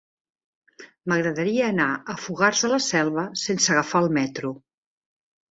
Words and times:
M'agradaria 1.11 1.67
anar 1.73 1.87
a 2.13 2.15
Fogars 2.23 2.65
de 2.65 2.73
la 2.73 2.81
Selva 2.87 3.27
sense 3.43 3.75
agafar 3.77 4.03
el 4.07 4.11
metro. 4.21 4.55